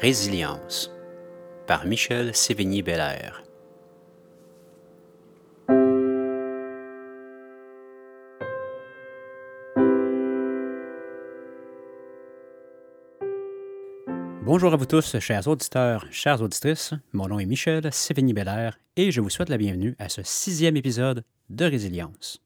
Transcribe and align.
Résilience 0.00 0.90
par 1.66 1.86
Michel 1.86 2.34
Sévigny-Bellaire. 2.34 3.42
Bonjour 14.44 14.72
à 14.72 14.76
vous 14.76 14.86
tous, 14.86 15.18
chers 15.18 15.46
auditeurs, 15.48 16.06
chères 16.10 16.42
auditrices. 16.42 16.94
Mon 17.12 17.28
nom 17.28 17.38
est 17.38 17.46
Michel 17.46 17.92
Sévigny-Bellaire 17.92 18.78
et 18.96 19.10
je 19.10 19.20
vous 19.20 19.30
souhaite 19.30 19.48
la 19.48 19.56
bienvenue 19.56 19.94
à 19.98 20.08
ce 20.08 20.22
sixième 20.22 20.76
épisode 20.76 21.24
de 21.50 21.64
Résilience. 21.64 22.42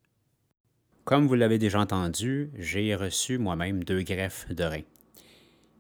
Comme 1.04 1.26
vous 1.26 1.34
l'avez 1.34 1.58
déjà 1.58 1.80
entendu, 1.80 2.50
j'ai 2.58 2.94
reçu 2.94 3.38
moi-même 3.38 3.84
deux 3.84 4.02
greffes 4.02 4.48
de 4.52 4.64
rein. 4.64 4.82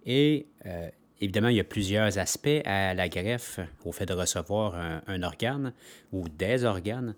Et 0.04 0.46
euh, 0.66 0.88
évidemment, 1.20 1.48
il 1.48 1.56
y 1.56 1.60
a 1.60 1.64
plusieurs 1.64 2.18
aspects 2.18 2.62
à 2.64 2.94
la 2.94 3.08
greffe, 3.08 3.60
au 3.84 3.92
fait 3.92 4.06
de 4.06 4.12
recevoir 4.12 4.74
un, 5.06 5.22
organe 5.22 5.72
ou 6.12 6.28
des 6.28 6.64
organes. 6.64 7.14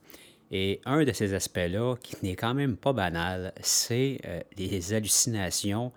Et 0.50 0.80
un 0.86 1.04
de 1.04 1.12
ces 1.12 1.34
aspects-là, 1.34 1.96
qui 2.02 2.16
n'est 2.22 2.36
quand 2.36 2.54
même 2.54 2.76
pas 2.76 2.94
banal, 2.94 3.52
c'est 3.60 4.18
euh, 4.24 4.40
les 4.56 4.94
hallucinations 4.94 5.92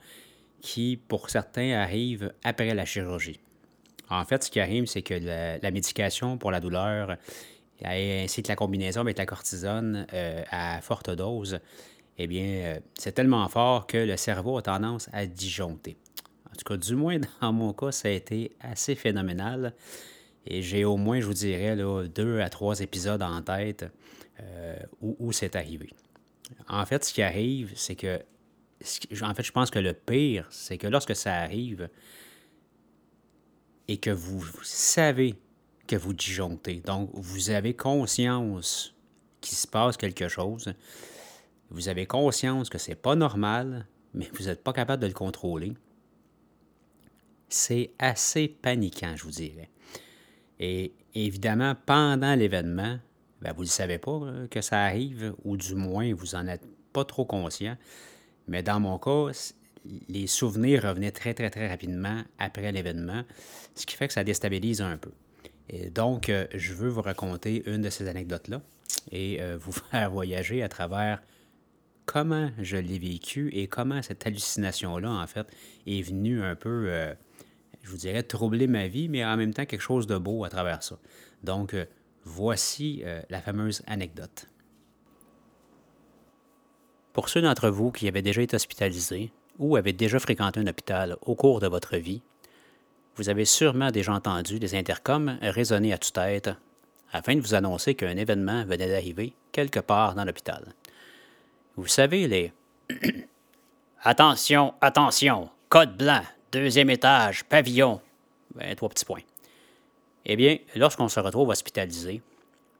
qui, 0.59 0.99
pour 1.07 1.29
certains, 1.29 1.71
arrivent 1.71 2.33
après 2.43 2.73
la 2.73 2.83
chirurgie. 2.83 3.39
En 4.09 4.25
fait, 4.25 4.43
ce 4.43 4.51
qui 4.51 4.59
arrive, 4.59 4.87
c'est 4.87 5.03
que 5.03 5.13
la, 5.13 5.71
médication 5.71 6.37
pour 6.37 6.51
la 6.51 6.59
douleur, 6.59 7.15
ainsi 7.85 8.43
que 8.43 8.49
la 8.49 8.57
combinaison 8.57 8.99
avec 8.99 9.17
la 9.17 9.25
cortisone 9.25 10.05
euh, 10.13 10.43
à 10.51 10.81
forte 10.81 11.09
dose, 11.11 11.59
eh 12.17 12.27
bien, 12.27 12.77
c'est 12.97 13.13
tellement 13.13 13.47
fort 13.47 13.87
que 13.87 13.97
le 13.97 14.17
cerveau 14.17 14.57
a 14.57 14.61
tendance 14.61 15.09
à 15.13 15.25
disjoncter. 15.25 15.95
En 16.51 16.55
tout 16.55 16.65
cas, 16.65 16.77
du 16.77 16.95
moins 16.95 17.19
dans 17.41 17.53
mon 17.53 17.73
cas, 17.73 17.91
ça 17.91 18.07
a 18.07 18.11
été 18.11 18.51
assez 18.59 18.95
phénoménal. 18.95 19.73
Et 20.45 20.61
j'ai 20.61 20.85
au 20.85 20.97
moins, 20.97 21.19
je 21.19 21.25
vous 21.25 21.33
dirais, 21.33 21.75
deux 22.07 22.41
à 22.41 22.49
trois 22.49 22.79
épisodes 22.79 23.21
en 23.21 23.41
tête 23.41 23.85
euh, 24.41 24.75
où, 25.01 25.31
c'est 25.31 25.55
arrivé. 25.55 25.89
En 26.67 26.85
fait, 26.85 27.05
ce 27.05 27.13
qui 27.13 27.21
arrive, 27.21 27.71
c'est 27.75 27.95
que. 27.95 28.21
En 29.21 29.33
fait, 29.35 29.43
je 29.43 29.51
pense 29.51 29.69
que 29.69 29.77
le 29.77 29.93
pire, 29.93 30.47
c'est 30.49 30.79
que 30.79 30.87
lorsque 30.87 31.15
ça 31.15 31.35
arrive 31.35 31.87
et 33.87 33.97
que 33.97 34.09
vous 34.09 34.43
savez 34.63 35.35
que 35.85 35.95
vous 35.95 36.13
disjonctez, 36.13 36.81
donc 36.83 37.11
vous 37.13 37.51
avez 37.51 37.75
conscience 37.75 38.95
qu'il 39.39 39.55
se 39.55 39.67
passe 39.67 39.97
quelque 39.97 40.27
chose, 40.27 40.73
vous 41.69 41.89
avez 41.89 42.07
conscience 42.07 42.71
que 42.71 42.79
c'est 42.79 42.95
pas 42.95 43.15
normal, 43.15 43.85
mais 44.15 44.27
vous 44.33 44.45
n'êtes 44.45 44.63
pas 44.63 44.73
capable 44.73 45.03
de 45.03 45.07
le 45.07 45.13
contrôler 45.13 45.73
c'est 47.53 47.91
assez 47.99 48.47
paniquant, 48.47 49.15
je 49.15 49.23
vous 49.23 49.31
dirais. 49.31 49.69
Et 50.59 50.93
évidemment, 51.15 51.75
pendant 51.85 52.35
l'événement, 52.35 52.99
ben, 53.41 53.53
vous 53.53 53.63
ne 53.63 53.69
savez 53.69 53.97
pas 53.97 54.11
euh, 54.11 54.47
que 54.47 54.61
ça 54.61 54.83
arrive, 54.83 55.33
ou 55.43 55.57
du 55.57 55.75
moins, 55.75 56.13
vous 56.13 56.37
n'en 56.37 56.47
êtes 56.47 56.65
pas 56.93 57.03
trop 57.03 57.25
conscient. 57.25 57.75
Mais 58.47 58.61
dans 58.61 58.79
mon 58.79 58.99
cas, 58.99 59.31
les 60.07 60.27
souvenirs 60.27 60.83
revenaient 60.83 61.11
très, 61.11 61.33
très, 61.33 61.49
très 61.49 61.67
rapidement 61.67 62.21
après 62.37 62.71
l'événement, 62.71 63.23
ce 63.75 63.85
qui 63.85 63.95
fait 63.95 64.07
que 64.07 64.13
ça 64.13 64.23
déstabilise 64.23 64.81
un 64.81 64.97
peu. 64.97 65.11
Et 65.69 65.89
donc, 65.89 66.29
euh, 66.29 66.45
je 66.53 66.73
veux 66.73 66.89
vous 66.89 67.01
raconter 67.01 67.63
une 67.65 67.81
de 67.81 67.89
ces 67.89 68.07
anecdotes-là 68.07 68.61
et 69.11 69.41
euh, 69.41 69.57
vous 69.61 69.71
faire 69.71 70.11
voyager 70.11 70.61
à 70.61 70.69
travers 70.69 71.23
comment 72.05 72.51
je 72.59 72.77
l'ai 72.77 72.99
vécu 72.99 73.49
et 73.53 73.67
comment 73.67 74.01
cette 74.01 74.27
hallucination-là, 74.27 75.09
en 75.09 75.27
fait, 75.27 75.47
est 75.87 76.01
venue 76.01 76.43
un 76.43 76.55
peu 76.55 77.13
je 77.81 77.89
vous 77.89 77.97
dirais, 77.97 78.23
troubler 78.23 78.67
ma 78.67 78.87
vie, 78.87 79.09
mais 79.09 79.25
en 79.25 79.37
même 79.37 79.53
temps 79.53 79.65
quelque 79.65 79.81
chose 79.81 80.07
de 80.07 80.17
beau 80.17 80.43
à 80.43 80.49
travers 80.49 80.83
ça. 80.83 80.97
Donc, 81.43 81.73
euh, 81.73 81.85
voici 82.23 83.01
euh, 83.03 83.21
la 83.29 83.41
fameuse 83.41 83.81
anecdote. 83.87 84.47
Pour 87.13 87.29
ceux 87.29 87.41
d'entre 87.41 87.69
vous 87.69 87.91
qui 87.91 88.07
avaient 88.07 88.21
déjà 88.21 88.41
été 88.41 88.55
hospitalisés 88.55 89.31
ou 89.59 89.75
avaient 89.75 89.93
déjà 89.93 90.19
fréquenté 90.19 90.59
un 90.59 90.67
hôpital 90.67 91.17
au 91.21 91.35
cours 91.35 91.59
de 91.59 91.67
votre 91.67 91.97
vie, 91.97 92.21
vous 93.17 93.29
avez 93.29 93.45
sûrement 93.45 93.91
déjà 93.91 94.13
entendu 94.13 94.59
des 94.59 94.75
intercoms 94.75 95.37
résonner 95.41 95.91
à 95.91 95.97
toute-tête 95.97 96.49
afin 97.11 97.35
de 97.35 97.41
vous 97.41 97.53
annoncer 97.53 97.95
qu'un 97.95 98.15
événement 98.15 98.63
venait 98.63 98.87
d'arriver 98.87 99.33
quelque 99.51 99.81
part 99.81 100.15
dans 100.15 100.23
l'hôpital. 100.23 100.73
Vous 101.75 101.87
savez, 101.87 102.27
les 102.27 102.53
Attention, 104.03 104.73
attention, 104.81 105.49
code 105.69 105.95
blanc, 105.95 106.23
Deuxième 106.51 106.89
étage, 106.89 107.45
pavillon. 107.45 108.01
Ben, 108.55 108.75
trois 108.75 108.89
petits 108.89 109.05
points. 109.05 109.21
Eh 110.25 110.35
bien, 110.35 110.57
lorsqu'on 110.75 111.07
se 111.07 111.21
retrouve 111.21 111.47
hospitalisé, 111.47 112.21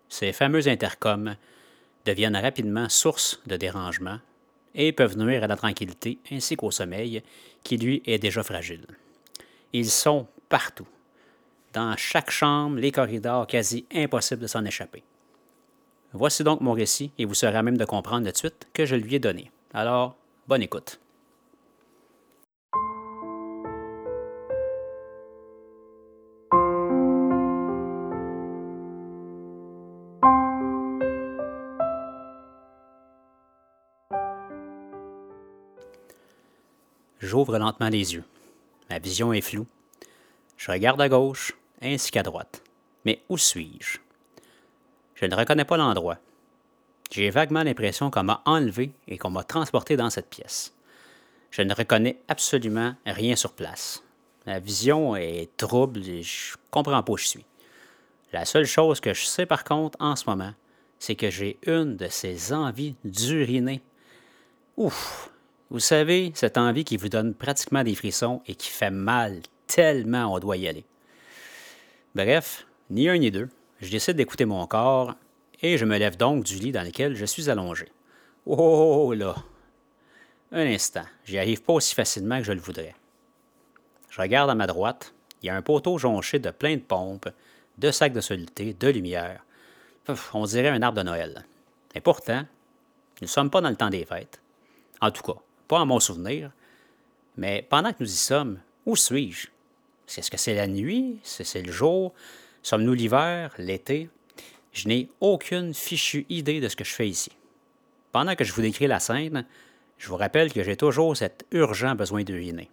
ces 0.09 0.33
fameux 0.33 0.67
intercoms 0.67 1.37
deviennent 2.05 2.35
rapidement 2.35 2.89
source 2.89 3.39
de 3.45 3.55
dérangement 3.55 4.19
et 4.75 4.91
peuvent 4.91 5.17
nuire 5.17 5.45
à 5.45 5.47
la 5.47 5.55
tranquillité 5.55 6.19
ainsi 6.31 6.57
qu'au 6.57 6.69
sommeil, 6.69 7.23
qui 7.63 7.77
lui 7.77 8.03
est 8.05 8.19
déjà 8.19 8.43
fragile. 8.43 8.85
Ils 9.71 9.89
sont 9.89 10.27
partout. 10.49 10.87
Dans 11.71 11.95
chaque 11.95 12.29
chambre, 12.29 12.77
les 12.77 12.91
corridors, 12.91 13.47
quasi 13.47 13.85
impossible 13.93 14.41
de 14.41 14.47
s'en 14.47 14.65
échapper. 14.65 15.01
Voici 16.11 16.43
donc 16.43 16.59
mon 16.59 16.73
récit 16.73 17.11
et 17.17 17.23
vous 17.23 17.35
serez 17.35 17.57
à 17.57 17.63
même 17.63 17.77
de 17.77 17.85
comprendre 17.85 18.29
de 18.29 18.35
suite 18.35 18.67
que 18.73 18.85
je 18.85 18.97
lui 18.97 19.15
ai 19.15 19.19
donné. 19.19 19.49
Alors, 19.73 20.17
bonne 20.45 20.61
écoute. 20.61 20.99
J'ouvre 37.21 37.57
lentement 37.59 37.89
les 37.89 38.15
yeux. 38.15 38.23
Ma 38.89 38.99
vision 38.99 39.31
est 39.31 39.41
floue. 39.41 39.67
Je 40.57 40.71
regarde 40.71 40.99
à 41.01 41.07
gauche 41.07 41.53
ainsi 41.81 42.11
qu'à 42.11 42.23
droite. 42.23 42.63
Mais 43.05 43.21
où 43.29 43.37
suis-je? 43.37 43.99
Je 45.15 45.25
ne 45.25 45.35
reconnais 45.35 45.65
pas 45.65 45.77
l'endroit. 45.77 46.17
J'ai 47.11 47.29
vaguement 47.29 47.63
l'impression 47.63 48.09
qu'on 48.09 48.23
m'a 48.23 48.41
enlevé 48.45 48.91
et 49.07 49.17
qu'on 49.17 49.29
m'a 49.29 49.43
transporté 49.43 49.97
dans 49.97 50.09
cette 50.09 50.29
pièce. 50.29 50.73
Je 51.51 51.61
ne 51.61 51.73
reconnais 51.73 52.17
absolument 52.27 52.95
rien 53.05 53.35
sur 53.35 53.53
place. 53.53 54.03
Ma 54.47 54.59
vision 54.59 55.15
est 55.15 55.55
trouble 55.57 56.07
et 56.07 56.23
je 56.23 56.55
comprends 56.71 57.03
pas 57.03 57.11
où 57.11 57.17
je 57.17 57.27
suis. 57.27 57.45
La 58.33 58.45
seule 58.45 58.65
chose 58.65 58.99
que 58.99 59.13
je 59.13 59.25
sais 59.25 59.45
par 59.45 59.63
contre 59.63 59.97
en 59.99 60.15
ce 60.15 60.23
moment, 60.27 60.53
c'est 60.99 61.15
que 61.15 61.29
j'ai 61.29 61.59
une 61.67 61.97
de 61.97 62.07
ces 62.07 62.53
envies 62.53 62.95
d'uriner. 63.03 63.81
Ouf, 64.77 65.30
vous 65.71 65.79
savez, 65.79 66.33
cette 66.35 66.57
envie 66.57 66.83
qui 66.83 66.97
vous 66.97 67.07
donne 67.07 67.33
pratiquement 67.33 67.85
des 67.85 67.95
frissons 67.95 68.41
et 68.45 68.55
qui 68.55 68.69
fait 68.69 68.91
mal 68.91 69.39
tellement 69.67 70.33
on 70.33 70.39
doit 70.39 70.57
y 70.57 70.67
aller. 70.67 70.83
Bref, 72.13 72.67
ni 72.89 73.07
un 73.07 73.17
ni 73.17 73.31
deux, 73.31 73.47
je 73.79 73.89
décide 73.89 74.17
d'écouter 74.17 74.43
mon 74.43 74.67
corps 74.67 75.15
et 75.61 75.77
je 75.77 75.85
me 75.85 75.97
lève 75.97 76.17
donc 76.17 76.43
du 76.43 76.55
lit 76.55 76.73
dans 76.73 76.83
lequel 76.83 77.15
je 77.15 77.23
suis 77.23 77.49
allongé. 77.49 77.87
Oh 78.45 79.13
là! 79.15 79.33
Un 80.51 80.65
instant, 80.65 81.05
j'y 81.23 81.39
arrive 81.39 81.63
pas 81.63 81.71
aussi 81.71 81.95
facilement 81.95 82.39
que 82.39 82.43
je 82.43 82.51
le 82.51 82.59
voudrais. 82.59 82.93
Je 84.09 84.21
regarde 84.21 84.49
à 84.49 84.55
ma 84.55 84.67
droite, 84.67 85.13
il 85.41 85.45
y 85.45 85.49
a 85.49 85.55
un 85.55 85.61
poteau 85.61 85.97
jonché 85.97 86.39
de 86.39 86.51
plein 86.51 86.75
de 86.75 86.81
pompes, 86.81 87.29
de 87.77 87.91
sacs 87.91 88.11
de 88.11 88.19
soluté, 88.19 88.73
de 88.73 88.87
lumière. 88.89 89.45
on 90.33 90.43
dirait 90.43 90.67
un 90.67 90.81
arbre 90.81 90.97
de 90.97 91.03
Noël. 91.03 91.45
Et 91.95 92.01
pourtant, 92.01 92.41
nous 92.41 93.25
ne 93.25 93.27
sommes 93.27 93.49
pas 93.49 93.61
dans 93.61 93.69
le 93.69 93.77
temps 93.77 93.89
des 93.89 94.03
fêtes. 94.03 94.41
En 94.99 95.11
tout 95.11 95.23
cas, 95.23 95.39
pas 95.71 95.79
en 95.79 95.85
mon 95.85 96.01
souvenir. 96.01 96.51
Mais 97.37 97.65
pendant 97.69 97.93
que 97.93 97.99
nous 98.01 98.11
y 98.11 98.17
sommes, 98.17 98.59
où 98.85 98.97
suis-je? 98.97 99.47
Est-ce 100.17 100.29
que 100.29 100.35
c'est 100.35 100.53
la 100.53 100.67
nuit? 100.67 101.21
C'est 101.23 101.61
le 101.61 101.71
jour? 101.71 102.13
Sommes-nous 102.61 102.91
l'hiver? 102.91 103.53
L'été? 103.57 104.09
Je 104.73 104.89
n'ai 104.89 105.09
aucune 105.21 105.73
fichue 105.73 106.25
idée 106.27 106.59
de 106.59 106.67
ce 106.67 106.75
que 106.75 106.83
je 106.83 106.91
fais 106.91 107.07
ici. 107.07 107.31
Pendant 108.11 108.35
que 108.35 108.43
je 108.43 108.51
vous 108.51 108.61
décris 108.61 108.87
la 108.87 108.99
scène, 108.99 109.45
je 109.97 110.09
vous 110.09 110.17
rappelle 110.17 110.51
que 110.51 110.61
j'ai 110.61 110.75
toujours 110.75 111.15
cet 111.15 111.45
urgent 111.51 111.95
besoin 111.95 112.23
d'uriner. 112.23 112.69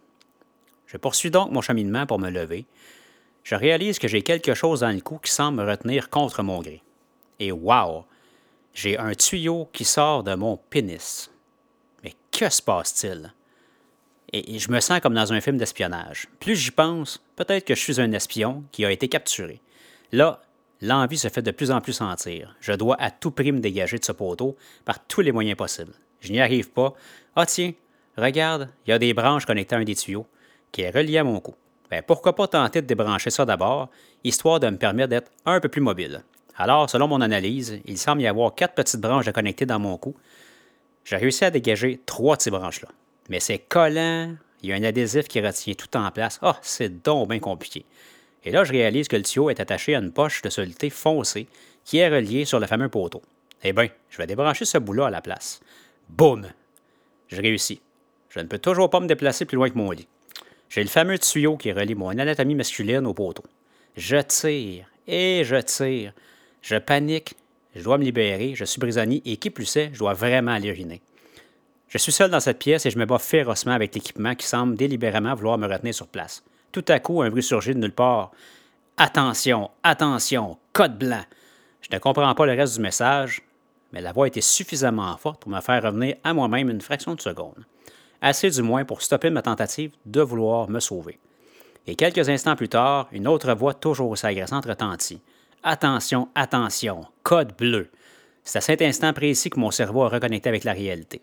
Je 0.88 0.96
poursuis 0.96 1.30
donc 1.30 1.52
mon 1.52 1.60
cheminement 1.60 2.04
pour 2.04 2.18
me 2.18 2.30
lever. 2.30 2.66
Je 3.44 3.54
réalise 3.54 4.00
que 4.00 4.08
j'ai 4.08 4.22
quelque 4.22 4.54
chose 4.54 4.80
dans 4.80 4.90
le 4.90 5.00
cou 5.02 5.18
qui 5.18 5.30
semble 5.30 5.62
me 5.62 5.70
retenir 5.70 6.10
contre 6.10 6.42
mon 6.42 6.60
gré. 6.62 6.82
Et 7.38 7.52
wow! 7.52 8.06
J'ai 8.74 8.98
un 8.98 9.14
tuyau 9.14 9.68
qui 9.72 9.84
sort 9.84 10.24
de 10.24 10.34
mon 10.34 10.56
pénis 10.56 11.30
que 12.30 12.48
se 12.48 12.62
passe-t-il? 12.62 13.32
Et, 14.32 14.58
je 14.58 14.70
me 14.70 14.80
sens 14.80 15.00
comme 15.00 15.14
dans 15.14 15.32
un 15.32 15.40
film 15.40 15.56
d'espionnage. 15.56 16.28
Plus 16.38 16.56
j'y 16.56 16.70
pense, 16.70 17.22
peut-être 17.36 17.64
que 17.64 17.74
je 17.74 17.80
suis 17.80 18.00
un 18.00 18.12
espion 18.12 18.64
qui 18.72 18.84
a 18.84 18.90
été 18.90 19.08
capturé. 19.08 19.60
Là, 20.12 20.40
l'envie 20.82 21.18
se 21.18 21.28
fait 21.28 21.42
de 21.42 21.50
plus 21.50 21.70
en 21.70 21.80
plus 21.80 21.94
sentir. 21.94 22.54
Je 22.60 22.72
dois 22.72 22.96
à 23.00 23.10
tout 23.10 23.30
prix 23.30 23.52
me 23.52 23.60
dégager 23.60 23.98
de 23.98 24.04
ce 24.04 24.12
poteau 24.12 24.56
par 24.84 25.04
tous 25.06 25.22
les 25.22 25.32
moyens 25.32 25.56
possibles. 25.56 25.94
Je 26.20 26.32
n'y 26.32 26.40
arrive 26.40 26.70
pas. 26.70 26.94
Ah 27.36 27.46
tiens, 27.46 27.72
regarde, 28.16 28.68
il 28.86 28.90
y 28.90 28.92
a 28.92 28.98
des 28.98 29.14
branches 29.14 29.46
connectées 29.46 29.76
à 29.76 29.78
un 29.78 29.84
des 29.84 29.94
tuyaux 29.94 30.26
qui 30.72 30.82
est 30.82 30.90
relié 30.90 31.18
à 31.18 31.24
mon 31.24 31.40
cou. 31.40 31.54
ben, 31.90 32.02
pourquoi 32.06 32.34
pas 32.34 32.48
tenter 32.48 32.82
de 32.82 32.86
débrancher 32.86 33.30
ça 33.30 33.46
d'abord, 33.46 33.88
histoire 34.24 34.60
de 34.60 34.68
me 34.68 34.76
permettre 34.76 35.08
d'être 35.08 35.30
un 35.46 35.58
peu 35.60 35.68
plus 35.68 35.80
mobile. 35.80 36.22
Alors, 36.56 36.90
selon 36.90 37.08
mon 37.08 37.20
analyse, 37.20 37.80
il 37.86 37.96
semble 37.96 38.20
y 38.20 38.26
avoir 38.26 38.54
quatre 38.54 38.74
petites 38.74 39.00
branches 39.00 39.28
à 39.28 39.32
connecter 39.32 39.64
dans 39.64 39.78
mon 39.78 39.96
cou. 39.96 40.14
J'ai 41.08 41.16
réussi 41.16 41.42
à 41.46 41.50
dégager 41.50 42.00
trois 42.04 42.36
de 42.36 42.50
branches-là. 42.50 42.88
Mais 43.30 43.40
c'est 43.40 43.60
collant, 43.60 44.34
il 44.62 44.68
y 44.68 44.72
a 44.74 44.76
un 44.76 44.82
adhésif 44.82 45.26
qui 45.26 45.40
retient 45.40 45.72
tout 45.72 45.96
en 45.96 46.10
place. 46.10 46.38
Ah, 46.42 46.52
oh, 46.54 46.58
c'est 46.60 47.02
donc 47.02 47.30
bien 47.30 47.38
compliqué. 47.38 47.86
Et 48.44 48.50
là, 48.50 48.62
je 48.62 48.72
réalise 48.72 49.08
que 49.08 49.16
le 49.16 49.22
tuyau 49.22 49.48
est 49.48 49.58
attaché 49.58 49.94
à 49.94 50.00
une 50.00 50.12
poche 50.12 50.42
de 50.42 50.50
soluté 50.50 50.90
foncée 50.90 51.46
qui 51.82 51.96
est 51.96 52.10
reliée 52.10 52.44
sur 52.44 52.60
le 52.60 52.66
fameux 52.66 52.90
poteau. 52.90 53.22
Eh 53.64 53.72
bien, 53.72 53.88
je 54.10 54.18
vais 54.18 54.26
débrancher 54.26 54.66
ce 54.66 54.76
bout-là 54.76 55.06
à 55.06 55.10
la 55.10 55.22
place. 55.22 55.60
Boum! 56.10 56.46
Je 57.28 57.40
réussis. 57.40 57.80
Je 58.28 58.40
ne 58.40 58.44
peux 58.44 58.58
toujours 58.58 58.90
pas 58.90 59.00
me 59.00 59.06
déplacer 59.06 59.46
plus 59.46 59.56
loin 59.56 59.70
que 59.70 59.78
mon 59.78 59.90
lit. 59.90 60.08
J'ai 60.68 60.82
le 60.82 60.90
fameux 60.90 61.18
tuyau 61.18 61.56
qui 61.56 61.72
relie 61.72 61.94
mon 61.94 62.10
anatomie 62.10 62.54
masculine 62.54 63.06
au 63.06 63.14
poteau. 63.14 63.44
Je 63.96 64.18
tire 64.18 64.84
et 65.06 65.42
je 65.42 65.56
tire. 65.56 66.12
Je 66.60 66.76
panique. 66.76 67.34
Je 67.78 67.84
dois 67.84 67.96
me 67.96 68.04
libérer. 68.04 68.54
Je 68.56 68.64
suis 68.64 68.80
prisonnier 68.80 69.22
et 69.24 69.36
qui 69.36 69.50
plus 69.50 69.76
est, 69.76 69.90
je 69.92 70.00
dois 70.00 70.12
vraiment 70.12 70.52
aller 70.52 70.68
uriner. 70.68 71.00
Je 71.88 71.96
suis 71.96 72.12
seul 72.12 72.30
dans 72.30 72.40
cette 72.40 72.58
pièce 72.58 72.84
et 72.84 72.90
je 72.90 72.98
me 72.98 73.06
bats 73.06 73.18
férocement 73.18 73.72
avec 73.72 73.94
l'équipement 73.94 74.34
qui 74.34 74.46
semble 74.46 74.76
délibérément 74.76 75.34
vouloir 75.34 75.58
me 75.58 75.68
retenir 75.68 75.94
sur 75.94 76.08
place. 76.08 76.42
Tout 76.72 76.84
à 76.88 76.98
coup, 76.98 77.22
un 77.22 77.30
bruit 77.30 77.42
surgit 77.42 77.74
de 77.74 77.78
nulle 77.78 77.92
part. 77.92 78.32
Attention, 78.96 79.70
attention, 79.84 80.58
code 80.72 80.98
blanc. 80.98 81.22
Je 81.80 81.88
ne 81.92 81.98
comprends 82.00 82.34
pas 82.34 82.46
le 82.46 82.52
reste 82.52 82.74
du 82.74 82.82
message, 82.82 83.42
mais 83.92 84.00
la 84.00 84.12
voix 84.12 84.26
était 84.26 84.40
suffisamment 84.40 85.16
forte 85.16 85.40
pour 85.40 85.50
me 85.52 85.60
faire 85.60 85.82
revenir 85.82 86.16
à 86.24 86.34
moi-même 86.34 86.68
une 86.68 86.80
fraction 86.80 87.14
de 87.14 87.20
seconde. 87.20 87.64
Assez 88.20 88.50
du 88.50 88.62
moins 88.62 88.84
pour 88.84 89.02
stopper 89.02 89.30
ma 89.30 89.40
tentative 89.40 89.92
de 90.04 90.20
vouloir 90.20 90.68
me 90.68 90.80
sauver. 90.80 91.18
Et 91.86 91.94
quelques 91.94 92.28
instants 92.28 92.56
plus 92.56 92.68
tard, 92.68 93.08
une 93.12 93.28
autre 93.28 93.54
voix 93.54 93.72
toujours 93.72 94.10
aussi 94.10 94.26
agressante 94.26 94.66
retentit. 94.66 95.22
Attention, 95.64 96.28
attention, 96.36 97.04
code 97.24 97.56
bleu. 97.56 97.88
C'est 98.44 98.58
à 98.58 98.60
cet 98.60 98.80
instant 98.80 99.12
précis 99.12 99.50
que 99.50 99.58
mon 99.58 99.72
cerveau 99.72 100.04
a 100.04 100.08
reconnecté 100.08 100.48
avec 100.48 100.62
la 100.62 100.72
réalité. 100.72 101.20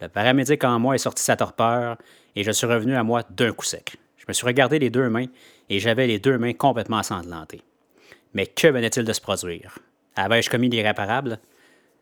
Le 0.00 0.08
paramédic 0.08 0.62
en 0.62 0.78
moi 0.78 0.94
est 0.94 0.98
sorti 0.98 1.22
sa 1.24 1.34
torpeur 1.34 1.96
et 2.36 2.44
je 2.44 2.52
suis 2.52 2.66
revenu 2.66 2.94
à 2.94 3.02
moi 3.02 3.24
d'un 3.28 3.52
coup 3.52 3.64
sec. 3.64 3.96
Je 4.18 4.24
me 4.28 4.32
suis 4.32 4.46
regardé 4.46 4.78
les 4.78 4.88
deux 4.88 5.08
mains 5.08 5.26
et 5.68 5.80
j'avais 5.80 6.06
les 6.06 6.20
deux 6.20 6.38
mains 6.38 6.52
complètement 6.52 6.98
ensanglantées. 6.98 7.62
Mais 8.34 8.46
que 8.46 8.68
venait-il 8.68 9.04
de 9.04 9.12
se 9.12 9.20
produire? 9.20 9.80
Avais-je 10.14 10.48
commis 10.48 10.68
l'irréparable? 10.68 11.40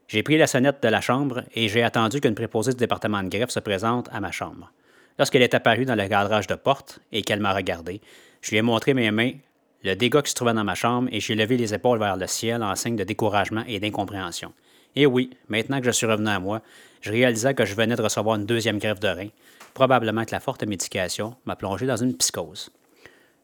J'ai 0.07 0.23
pris 0.23 0.37
la 0.37 0.47
sonnette 0.47 0.83
de 0.83 0.89
la 0.89 1.01
chambre 1.01 1.45
et 1.55 1.69
j'ai 1.69 1.83
attendu 1.83 2.21
qu'une 2.21 2.35
préposée 2.35 2.73
du 2.73 2.79
département 2.79 3.23
de 3.23 3.31
greffe 3.31 3.51
se 3.51 3.61
présente 3.61 4.11
à 4.13 4.21
ma 4.21 4.33
chambre. 4.33 4.71
Lorsqu'elle 5.19 5.43
est 5.43 5.55
apparue 5.55 5.87
dans 5.87 5.95
le 5.95 6.09
cadrage 6.09 6.47
de 6.47 6.57
porte 6.57 7.01
et 7.11 7.23
qu'elle 7.23 7.41
m'a 7.41 7.55
regardé, 7.55 8.03
je 8.43 8.51
lui 8.51 8.59
ai 8.59 8.63
montré 8.63 8.93
mes 8.93 9.11
mains, 9.11 9.33
le 9.85 9.95
dégât 9.95 10.23
qui 10.23 10.31
se 10.31 10.35
trouvait 10.35 10.55
dans 10.55 10.65
ma 10.65 10.75
chambre 10.75 11.09
et 11.13 11.21
j'ai 11.21 11.35
levé 11.35 11.57
les 11.57 11.75
épaules 11.75 11.99
vers 11.99 12.17
le 12.17 12.27
ciel 12.27 12.63
en 12.63 12.75
signe 12.75 12.97
de 12.97 13.05
découragement 13.05 13.65
et 13.69 13.79
d'incompréhension. 13.79 14.53
Et 14.97 15.07
oui, 15.07 15.31
maintenant 15.49 15.81
que 15.81 15.87
je 15.87 15.91
suis 15.91 16.07
revenu 16.07 16.29
à 16.29 16.41
moi, 16.41 16.63
je 17.03 17.11
réalisais 17.11 17.55
que 17.55 17.65
je 17.65 17.75
venais 17.75 17.97
de 17.97 18.03
recevoir 18.03 18.37
une 18.37 18.47
deuxième 18.47 18.79
greffe 18.79 19.01
de 19.01 19.09
rein. 19.09 19.29
Probablement 19.75 20.25
que 20.25 20.33
la 20.33 20.41
forte 20.41 20.65
médication 20.65 21.37
m'a 21.45 21.57
plongé 21.57 21.85
dans 21.85 21.97
une 21.97 22.17
psychose. 22.17 22.71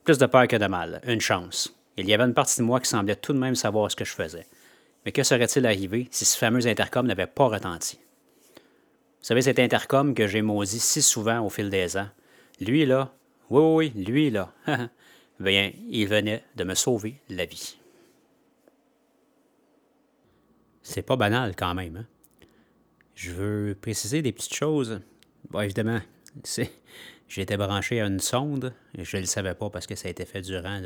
Plus 0.05 0.17
de 0.17 0.27
peur 0.27 0.49
que 0.49 0.57
de 0.57 0.67
mal, 0.67 1.03
une 1.07 1.21
chance. 1.21 1.75
Il 1.97 2.09
y 2.09 2.15
avait 2.15 2.25
une 2.25 2.35
partie 2.35 2.61
de 2.61 2.65
moi 2.65 2.81
qui 2.81 2.89
semblait 2.89 3.17
tout 3.17 3.35
de 3.35 3.39
même 3.39 3.55
savoir 3.55 3.91
ce 3.91 3.97
que 3.97 4.05
je 4.05 4.13
faisais. 4.13 4.47
Mais 5.05 5.13
que 5.13 5.23
serait-il 5.23 5.67
arrivé 5.67 6.09
si 6.11 6.25
ce 6.25 6.39
fameux 6.39 6.67
intercom 6.67 7.07
n'avait 7.07 7.27
pas 7.27 7.49
retenti? 7.49 7.99
Vous 9.21 9.27
savez, 9.27 9.43
cet 9.43 9.59
intercom 9.59 10.15
que 10.15 10.27
j'ai 10.27 10.41
maudit 10.41 10.81
si 10.81 11.03
souvent 11.03 11.41
au 11.45 11.51
fil 11.51 11.69
des 11.69 11.99
ans, 11.99 12.09
lui 12.61 12.87
là, 12.87 13.13
oui, 13.51 13.93
oui, 13.95 14.03
lui 14.03 14.31
là, 14.31 14.51
bien, 15.45 15.73
il 15.89 16.07
venait 16.07 16.45
de 16.57 16.65
me 16.65 16.75
sauver 16.75 17.21
la 17.29 17.47
vie. 17.47 17.79
C'est 20.83 21.03
pas 21.03 21.17
banal 21.17 21.55
quand 21.57 21.75
même. 21.75 21.97
Hein? 21.97 22.07
Je 23.15 23.31
veux 23.31 23.75
préciser 23.75 24.23
des 24.23 24.33
petites 24.33 24.55
choses. 24.55 25.01
Bon, 25.51 25.61
évidemment, 25.61 26.01
j'étais 27.29 27.57
branché 27.57 28.01
à 28.01 28.07
une 28.07 28.21
sonde. 28.21 28.75
Je 28.97 29.17
ne 29.17 29.23
le 29.23 29.27
savais 29.27 29.55
pas 29.55 29.71
parce 29.71 29.87
que 29.87 29.95
ça 29.95 30.09
a 30.09 30.11
été 30.11 30.25
fait 30.25 30.43
durant 30.43 30.81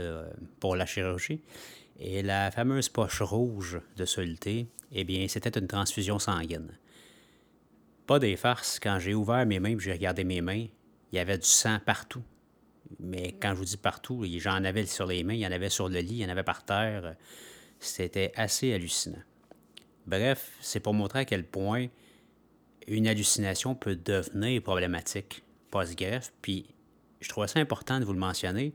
pour 0.61 0.77
la 0.77 0.87
chirurgie. 0.87 1.41
Et 1.99 2.23
la 2.23 2.51
fameuse 2.51 2.89
poche 2.89 3.23
rouge 3.23 3.81
de 3.97 4.05
soluté, 4.05 4.67
eh 4.93 5.05
bien, 5.05 5.27
c'était 5.29 5.59
une 5.59 5.69
transfusion 5.69 6.19
sanguine. 6.19 6.77
Pas 8.07 8.19
des 8.19 8.37
farces. 8.37 8.81
Quand 8.81 8.99
j'ai 8.99 9.15
ouvert 9.15 9.47
mes 9.47 9.61
mains 9.61 9.79
j'ai 9.79 9.93
regardé 9.93 10.25
mes 10.25 10.41
mains, 10.41 10.67
il 11.13 11.17
y 11.17 11.19
avait 11.19 11.39
du 11.39 11.47
sang 11.47 11.79
partout. 11.85 12.23
Mais 13.01 13.33
quand 13.41 13.51
je 13.51 13.55
vous 13.55 13.65
dis 13.65 13.77
partout, 13.77 14.25
j'en 14.39 14.65
avais 14.65 14.87
sur 14.87 15.07
les 15.07 15.25
mains, 15.25 15.35
il 15.35 15.41
y 15.41 15.47
en 15.47 15.53
avait 15.53 15.71
sur 15.71 15.89
le 15.89 16.01
lit, 16.01 16.15
il 16.15 16.19
y 16.19 16.25
en 16.25 16.29
avait 16.29 16.43
par 16.43 16.65
terre. 16.65 17.17
C'était 17.79 18.33
assez 18.37 18.73
hallucinant. 18.73 19.23
Bref, 20.07 20.53
c'est 20.61 20.81
pour 20.81 20.95
montrer 20.95 21.21
à 21.21 21.25
quel 21.25 21.45
point 21.45 21.89
une 22.87 23.07
hallucination 23.07 23.75
peut 23.75 23.97
devenir 23.97 24.63
problématique 24.63 25.43
post-greffe. 25.71 26.33
Puis 26.43 26.67
je 27.21 27.29
trouve 27.29 27.47
ça 27.47 27.59
important 27.61 28.01
de 28.01 28.05
vous 28.05 28.13
le 28.13 28.19
mentionner 28.19 28.73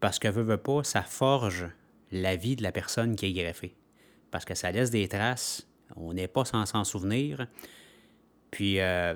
parce 0.00 0.18
que, 0.18 0.28
veut, 0.28 0.56
pas, 0.56 0.84
ça 0.84 1.02
forge 1.02 1.66
la 2.12 2.36
vie 2.36 2.56
de 2.56 2.62
la 2.62 2.72
personne 2.72 3.16
qui 3.16 3.26
est 3.26 3.32
greffée. 3.32 3.74
Parce 4.30 4.44
que 4.44 4.54
ça 4.54 4.70
laisse 4.70 4.90
des 4.90 5.08
traces, 5.08 5.66
on 5.96 6.12
n'est 6.12 6.28
pas 6.28 6.44
sans 6.44 6.64
s'en 6.66 6.84
souvenir. 6.84 7.46
Puis 8.50 8.80
euh, 8.80 9.14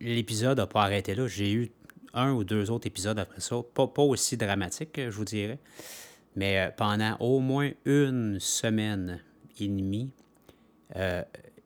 l'épisode 0.00 0.58
n'a 0.58 0.66
pas 0.66 0.82
arrêté 0.82 1.14
là. 1.14 1.26
J'ai 1.26 1.52
eu 1.52 1.72
un 2.14 2.32
ou 2.32 2.44
deux 2.44 2.70
autres 2.70 2.86
épisodes 2.86 3.18
après 3.18 3.40
ça, 3.40 3.56
pas, 3.74 3.86
pas 3.86 4.02
aussi 4.02 4.36
dramatiques, 4.36 4.96
je 4.96 5.10
vous 5.10 5.24
dirais. 5.24 5.58
Mais 6.36 6.58
euh, 6.58 6.70
pendant 6.76 7.16
au 7.20 7.40
moins 7.40 7.70
une 7.84 8.38
semaine 8.40 9.20
et 9.58 9.68
demie, 9.68 10.10
euh, 10.96 11.22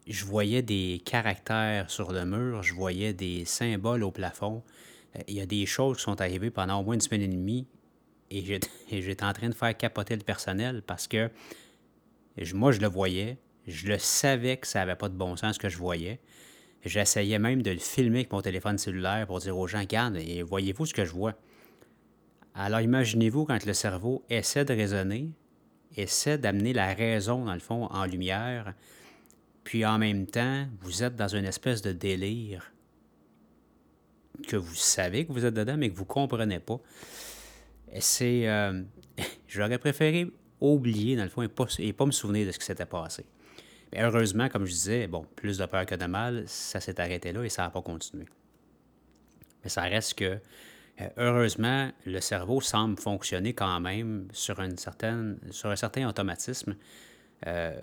je 0.06 0.24
voyais 0.24 0.62
des 0.62 1.02
caractères 1.04 1.90
sur 1.90 2.12
le 2.12 2.24
mur, 2.24 2.62
je 2.62 2.74
voyais 2.74 3.12
des 3.12 3.44
symboles 3.44 4.02
au 4.02 4.10
plafond. 4.10 4.62
Il 5.28 5.34
y 5.34 5.40
a 5.40 5.46
des 5.46 5.66
choses 5.66 5.96
qui 5.96 6.02
sont 6.02 6.20
arrivées 6.20 6.50
pendant 6.50 6.80
au 6.80 6.84
moins 6.84 6.94
une 6.94 7.00
semaine 7.00 7.22
et 7.22 7.28
demie 7.28 7.66
et 8.30 8.42
j'étais 8.90 9.24
en 9.24 9.32
train 9.32 9.48
de 9.48 9.54
faire 9.54 9.76
capoter 9.76 10.16
le 10.16 10.22
personnel 10.22 10.82
parce 10.86 11.06
que 11.06 11.30
moi, 12.52 12.72
je 12.72 12.80
le 12.80 12.88
voyais. 12.88 13.38
Je 13.66 13.88
le 13.88 13.98
savais 13.98 14.58
que 14.58 14.66
ça 14.66 14.80
n'avait 14.80 14.94
pas 14.94 15.08
de 15.08 15.14
bon 15.14 15.36
sens 15.36 15.54
ce 15.54 15.58
que 15.58 15.68
je 15.68 15.78
voyais. 15.78 16.20
J'essayais 16.86 17.38
même 17.38 17.62
de 17.62 17.70
le 17.70 17.78
filmer 17.78 18.20
avec 18.20 18.32
mon 18.32 18.40
téléphone 18.40 18.78
cellulaire 18.78 19.26
pour 19.26 19.40
dire 19.40 19.56
aux 19.58 19.66
gens, 19.66 19.80
regarde, 19.80 20.16
et 20.16 20.42
voyez-vous 20.42 20.86
ce 20.86 20.94
que 20.94 21.04
je 21.04 21.12
vois? 21.12 21.34
Alors 22.54 22.80
imaginez-vous 22.80 23.44
quand 23.44 23.66
le 23.66 23.74
cerveau 23.74 24.24
essaie 24.30 24.64
de 24.64 24.72
raisonner, 24.72 25.30
essaie 25.96 26.38
d'amener 26.38 26.72
la 26.72 26.94
raison, 26.94 27.44
dans 27.44 27.54
le 27.54 27.60
fond, 27.60 27.84
en 27.86 28.06
lumière, 28.06 28.72
puis 29.64 29.84
en 29.84 29.98
même 29.98 30.26
temps, 30.26 30.66
vous 30.80 31.02
êtes 31.02 31.16
dans 31.16 31.28
une 31.28 31.44
espèce 31.44 31.82
de 31.82 31.92
délire 31.92 32.72
que 34.46 34.56
vous 34.56 34.74
savez 34.74 35.26
que 35.26 35.32
vous 35.32 35.44
êtes 35.44 35.54
dedans, 35.54 35.76
mais 35.76 35.90
que 35.90 35.96
vous 35.96 36.04
ne 36.04 36.08
comprenez 36.08 36.60
pas 36.60 36.80
c'est. 38.00 38.48
Euh, 38.48 38.82
j'aurais 39.48 39.78
préféré 39.78 40.30
oublier, 40.60 41.16
dans 41.16 41.24
le 41.24 41.28
fond, 41.28 41.42
et 41.42 41.50
et 41.78 41.92
pas 41.92 42.06
me 42.06 42.10
souvenir 42.10 42.46
de 42.46 42.52
ce 42.52 42.58
qui 42.58 42.64
s'était 42.64 42.86
passé. 42.86 43.24
Mais 43.92 44.02
heureusement, 44.02 44.48
comme 44.48 44.64
je 44.66 44.72
disais, 44.72 45.06
bon, 45.06 45.26
plus 45.36 45.58
de 45.58 45.66
peur 45.66 45.86
que 45.86 45.94
de 45.94 46.06
mal, 46.06 46.44
ça 46.46 46.80
s'est 46.80 47.00
arrêté 47.00 47.32
là 47.32 47.42
et 47.42 47.48
ça 47.48 47.62
n'a 47.62 47.70
pas 47.70 47.82
continué. 47.82 48.26
Mais 49.62 49.70
ça 49.70 49.82
reste 49.82 50.14
que, 50.14 50.38
euh, 51.00 51.08
heureusement, 51.16 51.90
le 52.04 52.20
cerveau 52.20 52.60
semble 52.60 52.98
fonctionner 52.98 53.52
quand 53.52 53.80
même 53.80 54.28
sur, 54.32 54.60
un 54.60 54.76
certain 54.76 56.08
automatisme, 56.08 56.76
euh, 57.46 57.78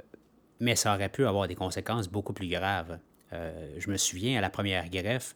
mais 0.60 0.76
ça 0.76 0.94
aurait 0.94 1.10
pu 1.10 1.26
avoir 1.26 1.48
des 1.48 1.56
conséquences 1.56 2.08
beaucoup 2.10 2.34
plus 2.34 2.48
graves. 2.48 3.00
je 3.32 3.90
me 3.90 3.98
souviens, 3.98 4.38
à 4.38 4.42
la 4.42 4.52
première 4.52 4.90
greffe, 4.90 5.36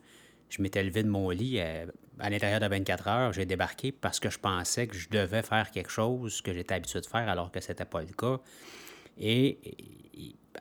je 0.49 0.61
m'étais 0.61 0.83
levé 0.83 1.01
de 1.01 1.09
mon 1.09 1.31
lit 1.31 1.59
à 2.19 2.29
l'intérieur 2.29 2.59
de 2.59 2.67
24 2.67 3.07
heures, 3.07 3.33
j'ai 3.33 3.45
débarqué 3.45 3.91
parce 3.91 4.19
que 4.19 4.29
je 4.29 4.39
pensais 4.39 4.87
que 4.87 4.95
je 4.95 5.09
devais 5.09 5.43
faire 5.43 5.71
quelque 5.71 5.91
chose 5.91 6.41
que 6.41 6.53
j'étais 6.53 6.75
habitué 6.75 7.01
de 7.01 7.05
faire 7.05 7.29
alors 7.29 7.51
que 7.51 7.59
ce 7.59 7.69
n'était 7.69 7.85
pas 7.85 8.01
le 8.01 8.07
cas. 8.07 8.39
Et, 9.19 9.57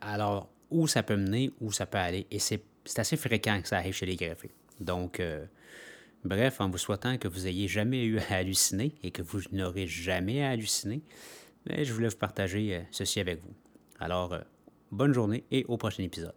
alors, 0.00 0.50
où 0.70 0.86
ça 0.86 1.02
peut 1.02 1.16
mener, 1.16 1.50
où 1.60 1.72
ça 1.72 1.86
peut 1.86 1.98
aller. 1.98 2.26
Et 2.30 2.38
c'est 2.38 2.62
assez 2.96 3.16
fréquent 3.16 3.60
que 3.62 3.68
ça 3.68 3.78
arrive 3.78 3.94
chez 3.94 4.06
les 4.06 4.16
greffés. 4.16 4.50
Donc, 4.80 5.20
euh, 5.20 5.44
bref, 6.24 6.60
en 6.60 6.68
vous 6.68 6.78
souhaitant 6.78 7.16
que 7.18 7.28
vous 7.28 7.46
ayez 7.46 7.68
jamais 7.68 8.04
eu 8.04 8.18
à 8.18 8.36
halluciner 8.36 8.94
et 9.02 9.10
que 9.10 9.22
vous 9.22 9.40
n'aurez 9.52 9.86
jamais 9.86 10.42
à 10.42 10.50
halluciner, 10.50 11.02
mais 11.66 11.84
je 11.84 11.92
voulais 11.92 12.08
vous 12.08 12.16
partager 12.16 12.76
euh, 12.76 12.80
ceci 12.90 13.20
avec 13.20 13.40
vous. 13.42 13.54
Alors, 13.98 14.34
euh, 14.34 14.40
bonne 14.90 15.12
journée 15.12 15.44
et 15.50 15.64
au 15.66 15.76
prochain 15.76 16.02
épisode. 16.02 16.34